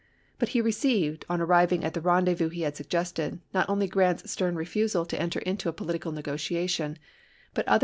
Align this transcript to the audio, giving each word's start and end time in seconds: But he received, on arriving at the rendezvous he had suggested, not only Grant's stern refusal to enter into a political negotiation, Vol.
But 0.39 0.49
he 0.57 0.61
received, 0.61 1.25
on 1.29 1.41
arriving 1.41 1.83
at 1.83 1.93
the 1.93 2.01
rendezvous 2.01 2.49
he 2.49 2.61
had 2.63 2.75
suggested, 2.75 3.39
not 3.53 3.69
only 3.69 3.85
Grant's 3.87 4.31
stern 4.31 4.55
refusal 4.55 5.05
to 5.05 5.21
enter 5.21 5.37
into 5.41 5.69
a 5.69 5.73
political 5.73 6.11
negotiation, 6.11 6.97
Vol. 7.53 7.79